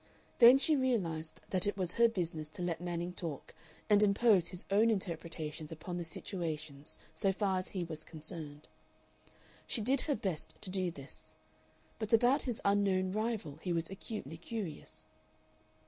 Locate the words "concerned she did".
8.03-10.01